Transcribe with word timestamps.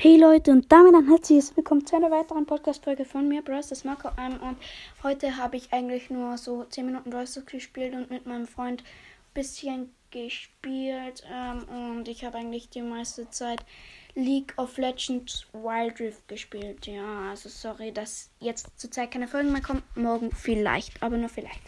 Hey 0.00 0.16
Leute 0.16 0.52
und 0.52 0.70
damit 0.70 0.94
ein 0.94 1.08
herzliches 1.08 1.56
Willkommen 1.56 1.84
zu 1.84 1.96
einer 1.96 2.12
weiteren 2.12 2.46
Podcast-Folge 2.46 3.04
von 3.04 3.26
mir, 3.26 3.42
Bros. 3.42 3.66
das 3.66 3.82
Marco 3.82 4.06
I'm 4.10 4.38
Und 4.38 4.56
heute 5.02 5.36
habe 5.36 5.56
ich 5.56 5.72
eigentlich 5.72 6.08
nur 6.08 6.38
so 6.38 6.62
10 6.62 6.86
Minuten 6.86 7.10
Bros. 7.10 7.40
gespielt 7.44 7.94
und 7.94 8.08
mit 8.08 8.24
meinem 8.24 8.46
Freund 8.46 8.82
ein 8.82 9.34
bisschen 9.34 9.92
gespielt. 10.12 11.24
Ähm, 11.28 11.64
und 11.96 12.06
ich 12.06 12.24
habe 12.24 12.38
eigentlich 12.38 12.68
die 12.68 12.82
meiste 12.82 13.28
Zeit 13.30 13.64
League 14.14 14.54
of 14.56 14.78
Legends 14.78 15.48
Wild 15.52 15.98
Rift 15.98 16.28
gespielt. 16.28 16.86
Ja, 16.86 17.30
also 17.30 17.48
sorry, 17.48 17.90
dass 17.90 18.30
jetzt 18.38 18.68
zurzeit 18.76 19.10
keine 19.10 19.26
Folgen 19.26 19.50
mehr 19.50 19.62
kommen. 19.62 19.82
Morgen 19.96 20.30
vielleicht, 20.30 21.02
aber 21.02 21.16
nur 21.16 21.28
vielleicht. 21.28 21.60